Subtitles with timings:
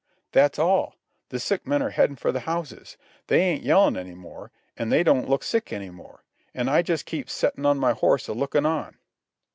[0.31, 0.95] "That's all.
[1.29, 2.97] The sick men are headin' for the houses.
[3.27, 6.23] They ain't yellin' any more, an' they don't look sick any more.
[6.55, 8.97] An' I just keep settin' on my horse a lookin' on."